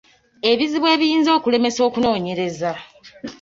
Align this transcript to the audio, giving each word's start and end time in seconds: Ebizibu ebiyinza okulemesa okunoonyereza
Ebizibu 0.51 0.87
ebiyinza 0.95 1.31
okulemesa 1.37 1.79
okunoonyereza 1.87 2.71